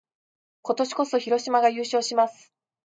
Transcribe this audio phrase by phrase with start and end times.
[0.63, 2.51] 今年こそ、広島が優勝します！